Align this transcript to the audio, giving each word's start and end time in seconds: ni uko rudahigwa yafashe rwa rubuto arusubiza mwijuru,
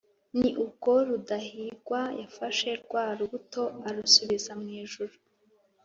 ni 0.39 0.49
uko 0.67 0.89
rudahigwa 1.07 2.01
yafashe 2.21 2.69
rwa 2.83 3.03
rubuto 3.17 3.63
arusubiza 3.87 4.51
mwijuru, 4.61 5.13